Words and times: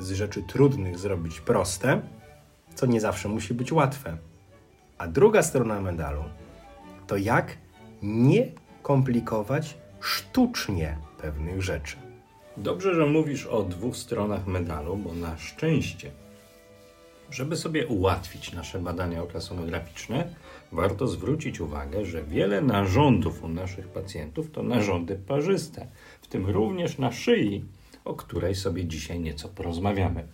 z 0.00 0.10
rzeczy 0.10 0.42
trudnych 0.42 0.98
zrobić 0.98 1.40
proste, 1.40 2.00
co 2.74 2.86
nie 2.86 3.00
zawsze 3.00 3.28
musi 3.28 3.54
być 3.54 3.72
łatwe. 3.72 4.16
A 4.98 5.06
druga 5.06 5.42
strona 5.42 5.80
medalu 5.80 6.24
to 7.06 7.16
jak 7.16 7.56
nie 8.02 8.52
komplikować 8.82 9.78
sztucznie 10.00 10.96
pewnych 11.22 11.62
rzeczy. 11.62 11.96
Dobrze, 12.56 12.94
że 12.94 13.06
mówisz 13.06 13.46
o 13.46 13.62
dwóch 13.62 13.96
stronach 13.96 14.46
medalu, 14.46 14.96
bo 14.96 15.14
na 15.14 15.38
szczęście, 15.38 16.10
żeby 17.30 17.56
sobie 17.56 17.86
ułatwić 17.86 18.52
nasze 18.52 18.78
badania 18.78 19.22
ultrasonograficzne, 19.22 20.34
warto 20.72 21.06
zwrócić 21.06 21.60
uwagę, 21.60 22.04
że 22.04 22.24
wiele 22.24 22.60
narządów 22.60 23.44
u 23.44 23.48
naszych 23.48 23.88
pacjentów 23.88 24.50
to 24.50 24.62
narządy 24.62 25.16
parzyste, 25.16 25.86
w 26.22 26.26
tym 26.26 26.46
również 26.46 26.98
na 26.98 27.12
szyi, 27.12 27.64
o 28.04 28.14
której 28.14 28.54
sobie 28.54 28.84
dzisiaj 28.84 29.20
nieco 29.20 29.48
porozmawiamy. 29.48 30.28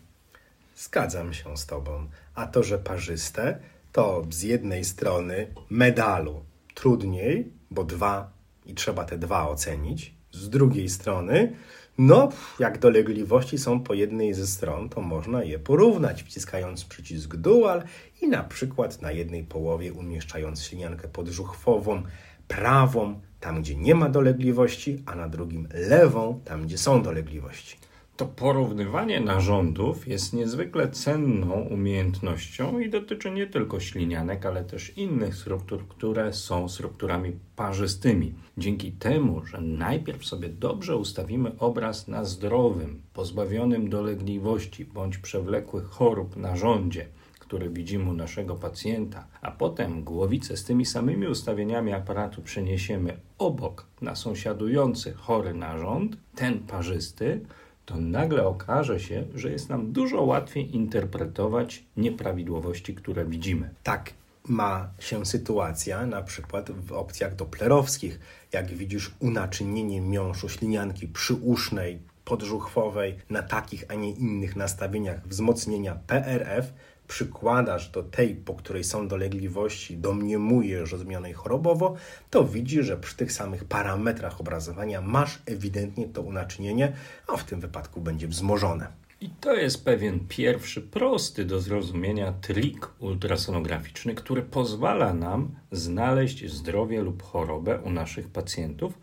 Zgadzam 0.76 1.34
się 1.34 1.56
z 1.56 1.66
Tobą. 1.66 2.08
A 2.34 2.46
to, 2.46 2.62
że 2.62 2.78
parzyste, 2.78 3.58
to 3.92 4.26
z 4.30 4.42
jednej 4.42 4.84
strony 4.84 5.46
medalu 5.70 6.44
trudniej, 6.74 7.52
bo 7.70 7.84
dwa 7.84 8.30
i 8.66 8.74
trzeba 8.74 9.04
te 9.04 9.18
dwa 9.18 9.48
ocenić. 9.48 10.14
Z 10.32 10.48
drugiej 10.48 10.88
strony, 10.88 11.56
no, 11.98 12.28
jak 12.58 12.78
dolegliwości 12.78 13.58
są 13.58 13.80
po 13.80 13.94
jednej 13.94 14.34
ze 14.34 14.46
stron, 14.46 14.88
to 14.88 15.00
można 15.00 15.42
je 15.42 15.58
porównać, 15.58 16.22
wciskając 16.22 16.84
przycisk 16.84 17.36
dual 17.36 17.82
i 18.22 18.28
na 18.28 18.44
przykład 18.44 19.02
na 19.02 19.12
jednej 19.12 19.44
połowie 19.44 19.92
umieszczając 19.92 20.62
śliniankę 20.62 21.08
podżuchwową 21.08 22.02
prawą, 22.48 23.20
tam 23.46 23.62
gdzie 23.62 23.76
nie 23.76 23.94
ma 23.94 24.08
dolegliwości, 24.08 25.02
a 25.06 25.14
na 25.14 25.28
drugim 25.28 25.68
lewą, 25.74 26.40
tam 26.44 26.62
gdzie 26.62 26.78
są 26.78 27.02
dolegliwości. 27.02 27.76
To 28.16 28.26
porównywanie 28.26 29.20
narządów 29.20 30.08
jest 30.08 30.32
niezwykle 30.32 30.88
cenną 30.88 31.52
umiejętnością 31.52 32.78
i 32.78 32.90
dotyczy 32.90 33.30
nie 33.30 33.46
tylko 33.46 33.80
ślinianek, 33.80 34.46
ale 34.46 34.64
też 34.64 34.98
innych 34.98 35.34
struktur, 35.34 35.88
które 35.88 36.32
są 36.32 36.68
strukturami 36.68 37.32
parzystymi. 37.56 38.34
Dzięki 38.58 38.92
temu, 38.92 39.46
że 39.46 39.60
najpierw 39.60 40.26
sobie 40.26 40.48
dobrze 40.48 40.96
ustawimy 40.96 41.58
obraz 41.58 42.08
na 42.08 42.24
zdrowym, 42.24 43.02
pozbawionym 43.14 43.90
dolegliwości 43.90 44.84
bądź 44.84 45.18
przewlekłych 45.18 45.84
chorób 45.84 46.36
narządzie, 46.36 47.06
które 47.46 47.68
widzimy 47.68 48.10
u 48.10 48.12
naszego 48.12 48.54
pacjenta, 48.54 49.26
a 49.42 49.50
potem 49.50 50.04
głowicę 50.04 50.56
z 50.56 50.64
tymi 50.64 50.86
samymi 50.86 51.26
ustawieniami 51.26 51.92
aparatu 51.92 52.42
przeniesiemy 52.42 53.16
obok 53.38 53.86
na 54.00 54.14
sąsiadujący 54.14 55.12
chory 55.12 55.54
narząd, 55.54 56.16
ten 56.34 56.58
parzysty, 56.60 57.40
to 57.86 57.96
nagle 57.96 58.46
okaże 58.46 59.00
się, 59.00 59.24
że 59.34 59.50
jest 59.50 59.68
nam 59.68 59.92
dużo 59.92 60.22
łatwiej 60.22 60.76
interpretować 60.76 61.84
nieprawidłowości, 61.96 62.94
które 62.94 63.24
widzimy. 63.24 63.70
Tak 63.82 64.12
ma 64.48 64.88
się 64.98 65.26
sytuacja 65.26 66.06
na 66.06 66.22
przykład 66.22 66.70
w 66.70 66.92
opcjach 66.92 67.36
doplerowskich. 67.36 68.20
Jak 68.52 68.66
widzisz 68.66 69.14
unaczynienie 69.18 70.00
miąższu 70.00 70.48
ślinianki 70.48 71.08
przyusznej, 71.08 71.98
podżuchwowej 72.26 73.16
na 73.30 73.42
takich, 73.42 73.84
a 73.88 73.94
nie 73.94 74.10
innych 74.10 74.56
nastawieniach 74.56 75.28
wzmocnienia 75.28 75.98
PRF, 76.06 76.72
przykładasz 77.08 77.90
do 77.90 78.02
tej, 78.02 78.34
po 78.34 78.54
której 78.54 78.84
są 78.84 79.08
dolegliwości, 79.08 79.98
domniemujesz 79.98 80.92
o 80.92 80.98
zmianej 80.98 81.32
chorobowo, 81.32 81.96
to 82.30 82.44
widzisz, 82.44 82.86
że 82.86 82.96
przy 82.96 83.16
tych 83.16 83.32
samych 83.32 83.64
parametrach 83.64 84.40
obrazowania 84.40 85.00
masz 85.00 85.42
ewidentnie 85.46 86.08
to 86.08 86.22
unaczynienie, 86.22 86.92
a 87.26 87.36
w 87.36 87.44
tym 87.44 87.60
wypadku 87.60 88.00
będzie 88.00 88.28
wzmożone. 88.28 88.88
I 89.20 89.30
to 89.30 89.54
jest 89.54 89.84
pewien 89.84 90.20
pierwszy, 90.28 90.82
prosty 90.82 91.44
do 91.44 91.60
zrozumienia 91.60 92.32
trik 92.32 92.88
ultrasonograficzny, 92.98 94.14
który 94.14 94.42
pozwala 94.42 95.14
nam 95.14 95.54
znaleźć 95.72 96.50
zdrowie 96.50 97.02
lub 97.02 97.22
chorobę 97.22 97.80
u 97.80 97.90
naszych 97.90 98.28
pacjentów, 98.28 98.98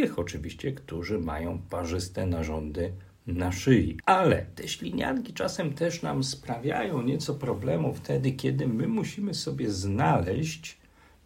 tych 0.00 0.18
oczywiście, 0.18 0.72
którzy 0.72 1.18
mają 1.18 1.58
parzyste 1.70 2.26
narządy 2.26 2.92
na 3.26 3.52
szyi. 3.52 3.96
Ale 4.06 4.46
te 4.54 4.68
ślinianki 4.68 5.32
czasem 5.32 5.72
też 5.72 6.02
nam 6.02 6.24
sprawiają 6.24 7.02
nieco 7.02 7.34
problemu 7.34 7.94
wtedy, 7.94 8.32
kiedy 8.32 8.68
my 8.68 8.88
musimy 8.88 9.34
sobie 9.34 9.70
znaleźć 9.70 10.78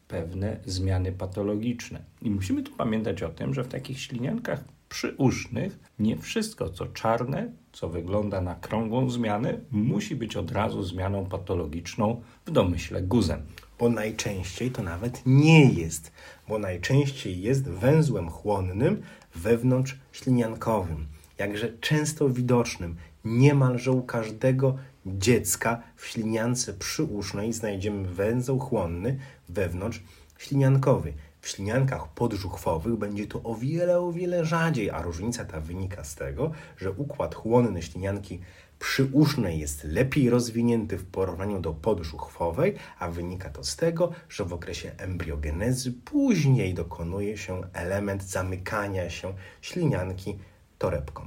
pewne 0.09 0.57
zmiany 0.67 1.13
patologiczne. 1.13 2.03
I 2.23 2.31
musimy 2.31 2.63
tu 2.63 2.73
pamiętać 2.73 3.23
o 3.23 3.29
tym, 3.29 3.55
że 3.55 3.65
w 3.65 3.69
takich 3.69 4.01
śliniankach 4.01 4.65
przyusznych 4.89 5.79
nie 5.99 6.17
wszystko, 6.17 6.69
co 6.69 6.87
czarne, 6.87 7.53
co 7.73 7.89
wygląda 7.89 8.41
na 8.41 8.55
krągłą 8.55 9.11
zmianę, 9.11 9.61
musi 9.71 10.17
być 10.17 10.37
od 10.37 10.51
razu 10.51 10.83
zmianą 10.83 11.27
patologiczną 11.27 12.23
w 12.47 12.51
domyśle 12.51 13.03
guzem. 13.03 13.43
Bo 13.81 13.89
najczęściej 13.89 14.71
to 14.71 14.83
nawet 14.83 15.23
nie 15.27 15.65
jest, 15.65 16.13
bo 16.49 16.59
najczęściej 16.59 17.41
jest 17.41 17.69
węzłem 17.69 18.31
chłonnym 18.31 19.03
wewnątrz 19.35 19.99
śliniankowym 20.13 21.07
jakże 21.39 21.79
często 21.81 22.29
widocznym. 22.29 22.97
Niemalże 23.25 23.93
u 23.93 24.03
każdego 24.03 24.77
dziecka 25.07 25.83
w 25.97 26.07
śliniance 26.07 26.73
przyusznej 26.73 27.53
znajdziemy 27.53 28.09
węzeł 28.09 28.59
chłonny 28.59 29.19
wewnątrz 29.49 30.03
śliniankowy. 30.39 31.13
W 31.41 31.49
śliniankach 31.49 32.09
podżuchwowych 32.09 32.97
będzie 32.97 33.27
to 33.27 33.43
o 33.43 33.55
wiele, 33.55 34.01
o 34.01 34.13
wiele 34.13 34.45
rzadziej, 34.45 34.91
a 34.91 35.03
różnica 35.03 35.45
ta 35.45 35.61
wynika 35.61 36.05
z 36.05 36.15
tego, 36.15 36.51
że 36.77 36.93
układ 36.93 37.35
chłonny 37.35 37.83
ślinianki 37.83 38.41
przyusznej 38.81 39.59
jest 39.59 39.85
lepiej 39.85 40.31
rozwinięty 40.31 40.99
w 40.99 41.05
porównaniu 41.05 41.61
do 41.61 41.73
podżuchwowej, 41.73 42.75
a 42.99 43.11
wynika 43.11 43.51
to 43.51 43.65
z 43.65 43.77
tego, 43.77 44.13
że 44.29 44.45
w 44.45 44.53
okresie 44.53 44.93
embriogenezy 44.99 45.93
później 45.93 46.75
dokonuje 46.75 47.37
się 47.37 47.63
element 47.73 48.23
zamykania 48.23 49.11
się 49.11 49.33
ślinianki 49.61 50.39
torebką. 50.79 51.27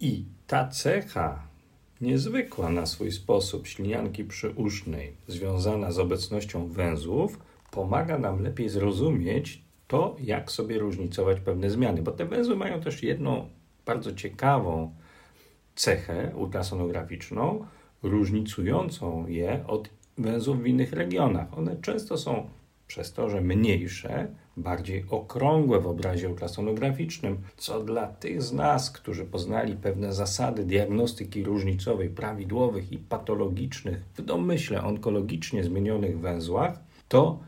I 0.00 0.24
ta 0.46 0.68
cecha 0.68 1.42
niezwykła 2.00 2.70
na 2.70 2.86
swój 2.86 3.12
sposób 3.12 3.66
ślinianki 3.66 4.24
przyusznej, 4.24 5.16
związana 5.28 5.92
z 5.92 5.98
obecnością 5.98 6.68
węzłów, 6.68 7.38
pomaga 7.70 8.18
nam 8.18 8.42
lepiej 8.42 8.68
zrozumieć 8.68 9.62
to, 9.88 10.16
jak 10.20 10.50
sobie 10.50 10.78
różnicować 10.78 11.40
pewne 11.40 11.70
zmiany. 11.70 12.02
Bo 12.02 12.10
te 12.10 12.24
węzły 12.24 12.56
mają 12.56 12.80
też 12.80 13.02
jedną 13.02 13.48
bardzo 13.86 14.14
ciekawą 14.14 14.94
cechę 15.74 16.32
ultrasonograficzną, 16.36 17.66
różnicującą 18.02 19.26
je 19.26 19.64
od 19.66 19.88
węzłów 20.18 20.62
w 20.62 20.66
innych 20.66 20.92
regionach. 20.92 21.58
One 21.58 21.76
często 21.76 22.18
są 22.18 22.48
przez 22.86 23.12
to, 23.12 23.30
że 23.30 23.40
mniejsze, 23.40 24.28
bardziej 24.56 25.04
okrągłe 25.10 25.80
w 25.80 25.86
obrazie 25.86 26.28
ultrasonograficznym, 26.28 27.38
co 27.56 27.84
dla 27.84 28.06
tych 28.06 28.42
z 28.42 28.52
nas, 28.52 28.90
którzy 28.90 29.24
poznali 29.24 29.76
pewne 29.76 30.12
zasady 30.12 30.64
diagnostyki 30.64 31.44
różnicowej, 31.44 32.10
prawidłowych 32.10 32.92
i 32.92 32.98
patologicznych 32.98 34.02
w 34.14 34.22
domyśle 34.22 34.82
onkologicznie 34.84 35.64
zmienionych 35.64 36.20
węzłach, 36.20 36.80
to 37.08 37.38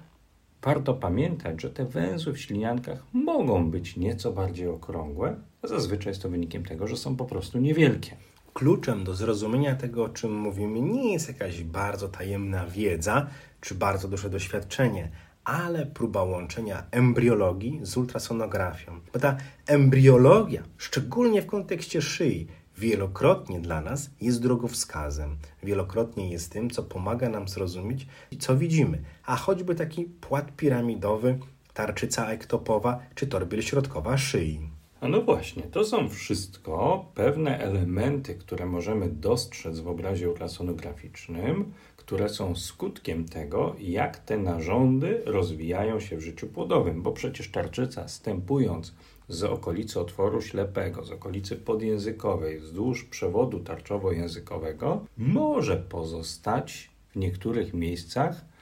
warto 0.62 0.94
pamiętać, 0.94 1.62
że 1.62 1.70
te 1.70 1.84
węzły 1.84 2.32
w 2.32 2.40
śliniankach 2.40 3.04
mogą 3.12 3.70
być 3.70 3.96
nieco 3.96 4.32
bardziej 4.32 4.68
okrągłe, 4.68 5.36
zazwyczaj 5.68 6.10
jest 6.10 6.22
to 6.22 6.28
wynikiem 6.28 6.64
tego, 6.64 6.86
że 6.86 6.96
są 6.96 7.16
po 7.16 7.24
prostu 7.24 7.58
niewielkie. 7.58 8.16
Kluczem 8.54 9.04
do 9.04 9.14
zrozumienia 9.14 9.74
tego, 9.74 10.04
o 10.04 10.08
czym 10.08 10.36
mówimy, 10.36 10.80
nie 10.80 11.12
jest 11.12 11.28
jakaś 11.28 11.62
bardzo 11.62 12.08
tajemna 12.08 12.66
wiedza 12.66 13.26
czy 13.60 13.74
bardzo 13.74 14.08
duże 14.08 14.30
doświadczenie, 14.30 15.10
ale 15.44 15.86
próba 15.86 16.22
łączenia 16.22 16.86
embriologii 16.90 17.80
z 17.82 17.96
ultrasonografią. 17.96 19.00
Bo 19.12 19.18
ta 19.18 19.36
embriologia, 19.66 20.62
szczególnie 20.76 21.42
w 21.42 21.46
kontekście 21.46 22.02
szyi, 22.02 22.46
wielokrotnie 22.78 23.60
dla 23.60 23.80
nas 23.80 24.10
jest 24.20 24.42
drogowskazem. 24.42 25.36
Wielokrotnie 25.62 26.30
jest 26.30 26.52
tym, 26.52 26.70
co 26.70 26.82
pomaga 26.82 27.28
nam 27.28 27.48
zrozumieć, 27.48 28.06
co 28.38 28.56
widzimy. 28.56 29.02
A 29.26 29.36
choćby 29.36 29.74
taki 29.74 30.04
płat 30.04 30.56
piramidowy, 30.56 31.38
tarczyca 31.74 32.30
ektopowa 32.30 33.00
czy 33.14 33.26
torbiel 33.26 33.62
środkowa 33.62 34.16
szyi. 34.16 34.73
No 35.08 35.22
właśnie, 35.22 35.62
to 35.62 35.84
są 35.84 36.08
wszystko 36.08 37.04
pewne 37.14 37.58
elementy, 37.58 38.34
które 38.34 38.66
możemy 38.66 39.08
dostrzec 39.08 39.80
w 39.80 39.88
obrazie 39.88 40.30
ultrasonograficznym, 40.30 41.72
które 41.96 42.28
są 42.28 42.56
skutkiem 42.56 43.24
tego, 43.24 43.76
jak 43.78 44.18
te 44.18 44.38
narządy 44.38 45.22
rozwijają 45.26 46.00
się 46.00 46.16
w 46.16 46.20
życiu 46.20 46.46
płodowym, 46.46 47.02
bo 47.02 47.12
przecież 47.12 47.50
tarczyca, 47.50 48.08
stępując 48.08 48.94
z 49.28 49.44
okolicy 49.44 50.00
otworu 50.00 50.42
ślepego, 50.42 51.04
z 51.04 51.10
okolicy 51.10 51.56
podjęzykowej, 51.56 52.60
wzdłuż 52.60 53.04
przewodu 53.04 53.58
tarczowo-językowego, 53.58 54.98
może 55.16 55.76
pozostać 55.76 56.90
w 57.10 57.16
niektórych 57.16 57.74
miejscach 57.74 58.53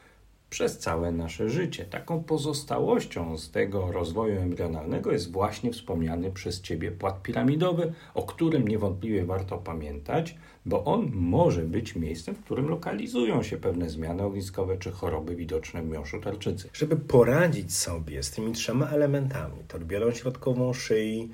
przez 0.52 0.78
całe 0.78 1.12
nasze 1.12 1.48
życie. 1.48 1.84
Taką 1.84 2.24
pozostałością 2.24 3.38
z 3.38 3.50
tego 3.50 3.92
rozwoju 3.92 4.40
embrionalnego 4.40 5.12
jest 5.12 5.32
właśnie 5.32 5.72
wspomniany 5.72 6.30
przez 6.30 6.60
Ciebie 6.60 6.90
płat 6.90 7.22
piramidowy, 7.22 7.92
o 8.14 8.22
którym 8.22 8.68
niewątpliwie 8.68 9.24
warto 9.24 9.58
pamiętać, 9.58 10.36
bo 10.66 10.84
on 10.84 11.10
może 11.14 11.62
być 11.62 11.96
miejscem, 11.96 12.34
w 12.34 12.44
którym 12.44 12.68
lokalizują 12.68 13.42
się 13.42 13.56
pewne 13.56 13.90
zmiany 13.90 14.22
ogniskowe 14.22 14.76
czy 14.78 14.90
choroby 14.90 15.36
widoczne 15.36 15.82
w 15.82 15.88
miąższu 15.88 16.20
tarczycy. 16.20 16.68
Żeby 16.72 16.96
poradzić 16.96 17.76
sobie 17.76 18.22
z 18.22 18.30
tymi 18.30 18.52
trzema 18.52 18.88
elementami, 18.88 19.56
torbielą 19.68 20.10
środkową 20.10 20.72
szyi, 20.72 21.30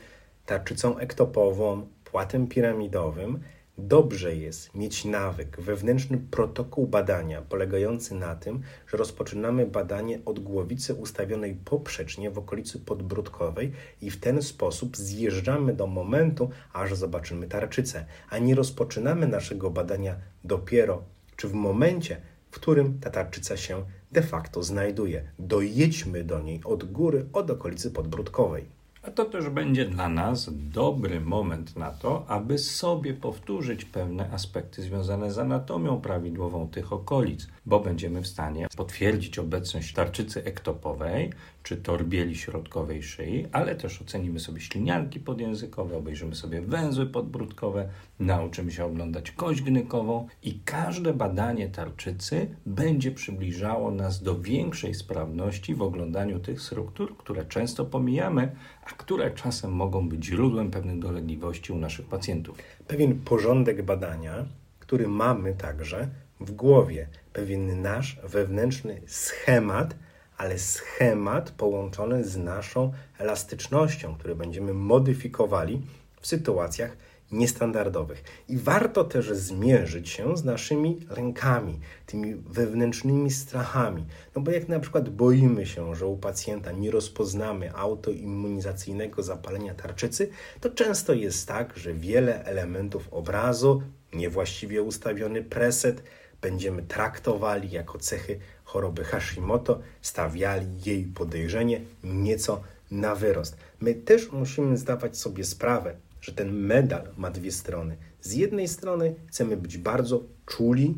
tarczycą 0.47 0.99
ektopową, 0.99 1.87
płatem 2.05 2.47
piramidowym, 2.47 3.41
Dobrze 3.81 4.37
jest 4.37 4.75
mieć 4.75 5.05
nawyk, 5.05 5.61
wewnętrzny 5.61 6.19
protokół 6.31 6.87
badania 6.87 7.43
polegający 7.43 8.15
na 8.15 8.37
tym, 8.37 8.63
że 8.87 8.97
rozpoczynamy 8.97 9.67
badanie 9.67 10.19
od 10.25 10.39
głowicy 10.39 10.95
ustawionej 10.95 11.57
poprzecznie 11.65 12.31
w 12.31 12.39
okolicy 12.39 12.79
podbródkowej 12.79 13.73
i 14.03 14.11
w 14.11 14.21
ten 14.21 14.43
sposób 14.43 14.97
zjeżdżamy 14.97 15.75
do 15.75 15.87
momentu, 15.87 16.51
aż 16.73 16.95
zobaczymy 16.95 17.49
tarczycę, 17.49 18.05
a 18.31 18.39
nie 18.39 18.55
rozpoczynamy 18.55 19.29
naszego 19.29 19.71
badania 19.71 20.17
dopiero 20.45 21.03
czy 21.37 21.49
w 21.49 21.55
momencie, 21.55 22.21
w 22.51 22.55
którym 22.55 22.99
ta 23.01 23.11
tarczyca 23.11 23.57
się 23.57 23.85
de 24.13 24.23
facto 24.23 24.63
znajduje. 24.63 25.31
Dojedźmy 25.39 26.25
do 26.25 26.41
niej 26.41 26.61
od 26.65 26.93
góry, 26.93 27.27
od 27.33 27.51
okolicy 27.51 27.91
podbródkowej. 27.91 28.78
A 29.09 29.11
to 29.11 29.25
też 29.25 29.49
będzie 29.49 29.85
dla 29.85 30.09
nas 30.09 30.51
dobry 30.53 31.21
moment 31.21 31.77
na 31.77 31.91
to, 31.91 32.25
aby 32.29 32.59
sobie 32.59 33.15
powtórzyć 33.15 33.85
pewne 33.85 34.31
aspekty 34.31 34.83
związane 34.83 35.33
z 35.33 35.39
anatomią 35.39 36.01
prawidłową 36.01 36.69
tych 36.69 36.93
okolic, 36.93 37.47
bo 37.67 37.81
będziemy 37.81 38.23
w 38.23 38.27
stanie 38.27 38.67
potwierdzić 38.77 39.39
obecność 39.39 39.95
tarczycy 39.95 40.45
ektopowej 40.45 41.33
czy 41.69 41.77
torbieli 41.77 42.37
środkowej 42.37 43.03
szyi, 43.03 43.47
ale 43.53 43.77
też 43.77 44.03
ocenimy 44.03 44.41
sobie 44.41 44.61
ślinianki 44.61 45.21
podjęzykowe, 45.21 45.97
obejrzymy 45.97 46.35
sobie 46.35 46.61
węzły 46.63 47.07
podbródkowe, 47.07 47.89
nauczymy 48.21 48.73
się 48.73 48.85
oglądać 48.85 49.31
kość 49.31 49.63
gnykową 49.63 50.27
i 50.43 50.61
każde 50.65 51.15
badanie 51.15 51.69
tarczycy 51.69 52.57
będzie 52.67 53.11
przybliżało 53.11 53.91
nas 53.91 54.23
do 54.23 54.41
większej 54.41 54.95
sprawności 54.95 55.75
w 55.75 55.83
oglądaniu 55.83 56.41
tych 56.41 56.61
struktur, 56.61 57.17
które 57.17 57.45
często 57.45 57.85
pomijamy, 57.85 58.57
a 58.85 58.91
które 58.91 59.31
czasem 59.31 59.73
mogą 59.73 60.09
być 60.09 60.25
źródłem 60.25 60.71
pewnych 60.71 60.99
dolegliwości 60.99 61.73
u 61.73 61.79
naszych 61.79 62.07
pacjentów. 62.07 62.59
Pewien 62.87 63.19
porządek 63.21 63.83
badania, 63.83 64.47
który 64.79 65.09
mamy 65.09 65.55
także 65.55 66.09
w 66.41 66.53
głowie, 66.53 67.09
pewien 67.33 67.83
nasz 67.83 68.21
wewnętrzny 68.25 69.01
schemat, 69.07 69.95
ale 70.39 70.59
schemat 70.59 71.51
połączony 71.51 72.25
z 72.25 72.37
naszą 72.37 72.93
elastycznością, 73.19 74.15
który 74.15 74.35
będziemy 74.35 74.75
modyfikowali 74.75 75.83
w 76.21 76.27
sytuacjach 76.27 76.97
niestandardowych. 77.33 78.25
I 78.49 78.59
warto 78.59 79.05
też 79.05 79.31
zmierzyć 79.31 80.09
się 80.09 80.37
z 80.37 80.45
naszymi 80.45 81.07
lękami, 81.17 81.81
tymi 82.07 82.35
wewnętrznymi 82.35 83.31
strachami. 83.31 84.05
No 84.37 84.43
bo 84.43 84.51
jak 84.51 84.69
na 84.69 84.81
przykład 84.81 85.09
boimy 85.09 85.67
się, 85.67 85.95
że 85.95 86.07
u 86.07 86.17
pacjenta 86.17 86.73
nie 86.73 86.91
rozpoznamy 86.91 87.75
autoimmunizacyjnego 87.75 89.23
zapalenia 89.23 89.75
tarczycy, 89.75 90.31
to 90.61 90.71
często 90.71 91.15
jest 91.15 91.49
tak, 91.49 91.77
że 91.77 91.95
wiele 91.95 92.45
elementów 92.45 93.09
obrazu, 93.11 93.83
niewłaściwie 94.13 94.83
ustawiony 94.83 95.43
preset, 95.43 96.03
będziemy 96.41 96.83
traktowali 96.83 97.71
jako 97.71 97.99
cechy 97.99 98.39
choroby 98.69 99.05
Hashimoto, 99.05 99.81
stawiali 100.03 100.67
jej 100.87 101.05
podejrzenie 101.05 101.81
nieco 102.05 102.61
na 102.91 103.15
wyrost. 103.15 103.57
My 103.81 103.95
też 103.95 104.33
musimy 104.33 104.77
zdawać 104.77 105.19
sobie 105.19 105.45
sprawę, 105.45 105.97
że 106.21 106.33
ten 106.33 106.53
medal 106.53 107.09
ma 107.17 107.31
dwie 107.31 107.53
strony. 107.53 107.97
Z 108.21 108.33
jednej 108.33 108.69
strony 108.69 109.15
chcemy 109.27 109.57
być 109.57 109.79
bardzo 109.79 110.23
czuli, 110.47 110.97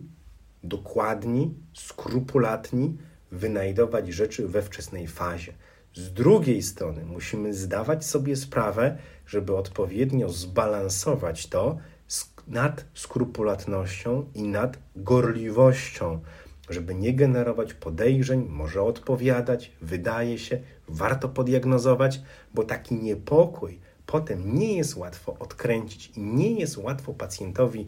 dokładni, 0.64 1.55
skrupulatni, 1.75 2.96
wynajdować 3.32 4.08
rzeczy 4.08 4.49
we 4.49 4.62
wczesnej 4.62 5.06
fazie. 5.06 5.52
Z 5.94 6.12
drugiej 6.12 6.62
strony 6.62 7.05
musimy 7.05 7.55
zdawać 7.55 8.05
sobie 8.05 8.37
sprawę, 8.37 8.99
żeby 9.26 9.56
odpowiednio 9.56 10.28
zbalansować 10.28 11.46
to 11.46 11.78
nad 12.49 12.84
skrupulatnością 12.94 14.25
i 14.34 14.43
nad 14.43 14.78
gorliwością, 14.96 16.20
żeby 16.70 16.94
nie 16.94 17.14
generować 17.14 17.75
podejrzeń, 17.75 18.46
może 18.49 18.82
odpowiadać, 18.82 19.72
wydaje 19.82 20.38
się, 20.38 20.61
warto 20.88 21.28
poddiagnozować, 21.28 22.20
bo 22.55 22.64
taki 22.64 22.94
niepokój 22.94 23.78
potem 24.06 24.58
nie 24.58 24.76
jest 24.76 24.96
łatwo 24.96 25.37
odkręcić 25.38 26.12
i 26.17 26.20
nie 26.20 26.52
jest 26.52 26.76
łatwo 26.76 27.12
pacjentowi 27.12 27.87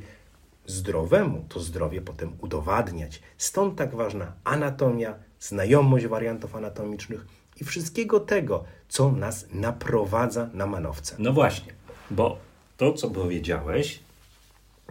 zdrowemu 0.66 1.44
to 1.48 1.60
zdrowie 1.60 2.00
potem 2.00 2.32
udowadniać. 2.40 3.22
Stąd 3.38 3.78
tak 3.78 3.94
ważna 3.94 4.32
anatomia, 4.44 5.14
znajomość 5.40 6.06
wariantów 6.06 6.56
anatomicznych 6.56 7.26
i 7.60 7.64
wszystkiego 7.64 8.20
tego, 8.20 8.64
co 8.88 9.12
nas 9.12 9.46
naprowadza 9.52 10.50
na 10.54 10.66
manowce. 10.66 11.16
No 11.18 11.32
właśnie, 11.32 11.72
bo 12.10 12.38
to, 12.76 12.92
co 12.92 13.10
powiedziałeś, 13.10 14.00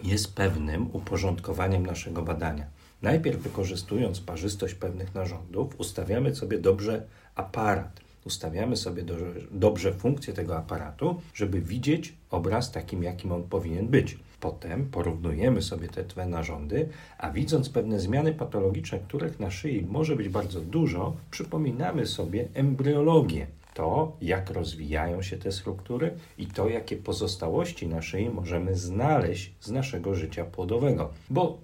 jest 0.04 0.36
pewnym 0.36 0.96
uporządkowaniem 0.96 1.86
naszego 1.86 2.22
badania. 2.22 2.66
Najpierw 3.01 3.42
wykorzystując 3.42 4.21
parzystość 4.21 4.74
pewnych 4.74 5.15
narządów, 5.15 5.80
ustawiamy 5.80 6.36
sobie 6.36 6.59
dobrze 6.59 7.06
aparat. 7.36 8.01
Ustawiamy 8.25 8.77
sobie 8.77 9.03
do, 9.03 9.15
dobrze 9.51 9.94
funkcję 9.94 10.33
tego 10.33 10.57
aparatu, 10.57 11.21
żeby 11.33 11.62
widzieć 11.62 12.13
obraz 12.30 12.72
takim, 12.72 13.03
jakim 13.03 13.31
on 13.31 13.43
powinien 13.43 13.88
być. 13.88 14.17
Potem 14.39 14.86
porównujemy 14.86 15.62
sobie 15.62 15.88
te 15.88 16.03
dwa 16.03 16.25
narządy, 16.25 16.89
a 17.17 17.31
widząc 17.31 17.70
pewne 17.70 18.00
zmiany 18.00 18.34
patologiczne, 18.34 19.00
których 19.00 19.39
na 19.39 19.51
szyi 19.51 19.86
może 19.89 20.15
być 20.15 20.29
bardzo 20.29 20.62
dużo, 20.62 21.15
przypominamy 21.31 22.05
sobie 22.05 22.48
embryologię. 22.53 23.48
To, 23.74 24.17
jak 24.22 24.50
rozwijają 24.50 25.22
się 25.22 25.38
te 25.38 25.51
struktury 25.51 26.13
i 26.38 26.48
to, 26.48 26.70
jakie 26.70 26.98
pozostałości 26.98 27.88
na 27.88 28.01
szyi 28.01 28.29
możemy 28.29 28.75
znaleźć 28.75 29.53
z 29.60 29.72
naszego 29.72 30.15
życia 30.15 30.46
płodowego. 30.46 31.10
Bo 31.29 31.58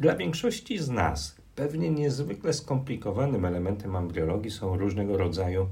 dla 0.00 0.16
większości 0.16 0.78
z 0.78 0.90
nas 0.90 1.36
pewnie 1.54 1.90
niezwykle 1.90 2.52
skomplikowanym 2.52 3.44
elementem 3.44 3.96
embriologii 3.96 4.50
są 4.50 4.76
różnego 4.76 5.16
rodzaju 5.16 5.68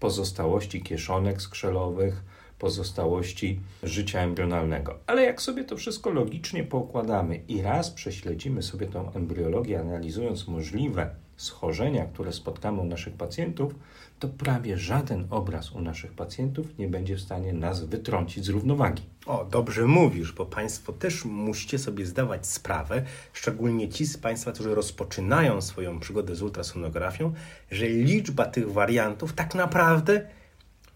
pozostałości 0.00 0.82
kieszonek 0.82 1.42
skrzelowych, 1.42 2.22
pozostałości 2.58 3.60
życia 3.82 4.20
embrionalnego. 4.20 4.98
Ale 5.06 5.22
jak 5.22 5.42
sobie 5.42 5.64
to 5.64 5.76
wszystko 5.76 6.10
logicznie 6.10 6.64
poukładamy 6.64 7.36
i 7.36 7.62
raz 7.62 7.90
prześledzimy 7.90 8.62
sobie 8.62 8.86
tą 8.86 9.12
embriologię, 9.12 9.80
analizując 9.80 10.48
możliwe 10.48 11.10
schorzenia, 11.36 12.06
które 12.06 12.32
spotkamy 12.32 12.80
u 12.80 12.84
naszych 12.84 13.14
pacjentów, 13.14 13.74
to 14.18 14.28
prawie 14.28 14.78
żaden 14.78 15.26
obraz 15.30 15.72
u 15.72 15.80
naszych 15.80 16.12
pacjentów 16.12 16.78
nie 16.78 16.88
będzie 16.88 17.16
w 17.16 17.20
stanie 17.20 17.52
nas 17.52 17.84
wytrącić 17.84 18.44
z 18.44 18.48
równowagi. 18.48 19.02
O, 19.26 19.44
dobrze 19.44 19.86
mówisz, 19.86 20.32
bo 20.32 20.46
Państwo 20.46 20.92
też 20.92 21.24
musicie 21.24 21.78
sobie 21.78 22.06
zdawać 22.06 22.46
sprawę, 22.46 23.02
szczególnie 23.32 23.88
ci 23.88 24.06
z 24.06 24.16
Państwa, 24.16 24.52
którzy 24.52 24.74
rozpoczynają 24.74 25.60
swoją 25.60 26.00
przygodę 26.00 26.34
z 26.34 26.42
ultrasonografią, 26.42 27.32
że 27.70 27.86
liczba 27.88 28.44
tych 28.44 28.72
wariantów 28.72 29.32
tak 29.32 29.54
naprawdę 29.54 30.26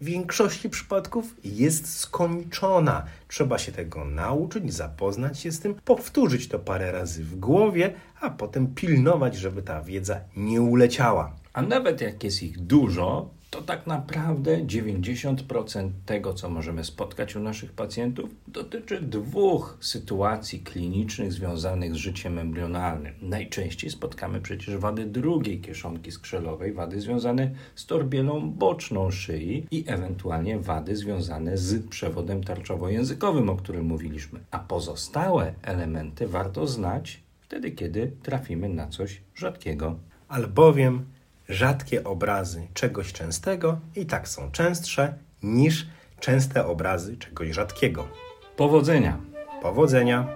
w 0.01 0.05
większości 0.05 0.69
przypadków 0.69 1.25
jest 1.43 1.97
skończona. 1.97 3.05
Trzeba 3.27 3.57
się 3.57 3.71
tego 3.71 4.05
nauczyć, 4.05 4.73
zapoznać 4.73 5.39
się 5.39 5.51
z 5.51 5.59
tym, 5.59 5.75
powtórzyć 5.75 6.47
to 6.47 6.59
parę 6.59 6.91
razy 6.91 7.23
w 7.23 7.39
głowie, 7.39 7.93
a 8.21 8.29
potem 8.29 8.67
pilnować, 8.75 9.35
żeby 9.35 9.61
ta 9.61 9.81
wiedza 9.81 10.19
nie 10.37 10.61
uleciała. 10.61 11.35
A 11.53 11.61
nawet 11.61 12.01
jak 12.01 12.23
jest 12.23 12.43
ich 12.43 12.59
dużo, 12.59 13.29
to 13.49 13.61
tak 13.61 13.87
naprawdę 13.87 14.57
90% 14.65 15.89
tego, 16.05 16.33
co 16.33 16.49
możemy 16.49 16.83
spotkać 16.83 17.35
u 17.35 17.39
naszych 17.39 17.71
pacjentów, 17.71 18.29
dotyczy 18.47 19.01
dwóch 19.01 19.77
sytuacji 19.81 20.59
klinicznych 20.59 21.33
związanych 21.33 21.93
z 21.93 21.97
życiem 21.97 22.39
embrionalnym. 22.39 23.13
Najczęściej 23.21 23.89
spotkamy 23.89 24.41
przecież 24.41 24.77
wady 24.77 25.05
drugiej 25.05 25.61
kieszonki 25.61 26.11
skrzelowej, 26.11 26.73
wady 26.73 27.01
związane 27.01 27.51
z 27.75 27.85
torbielą 27.85 28.51
boczną 28.51 29.11
szyi 29.11 29.67
i 29.71 29.83
ewentualnie 29.87 30.59
wady 30.59 30.95
związane 30.95 31.57
z 31.57 31.87
przewodem 31.87 32.41
tarczowo-językowym, 32.41 33.49
o 33.49 33.55
którym 33.55 33.85
mówiliśmy. 33.85 34.39
A 34.51 34.59
pozostałe 34.59 35.53
elementy 35.61 36.27
warto 36.27 36.67
znać 36.67 37.23
wtedy, 37.41 37.71
kiedy 37.71 38.11
trafimy 38.23 38.69
na 38.69 38.87
coś 38.87 39.21
rzadkiego. 39.35 39.99
Albowiem 40.27 41.05
rzadkie 41.49 42.03
obrazy 42.03 42.67
czegoś 42.73 43.13
częstego 43.13 43.79
i 43.95 44.05
tak 44.05 44.27
są 44.27 44.51
częstsze 44.51 45.13
niż 45.43 45.87
częste 46.19 46.65
obrazy 46.65 47.17
czegoś 47.17 47.49
rzadkiego. 47.49 48.07
Powodzenia! 48.55 49.17
Powodzenia! 49.61 50.27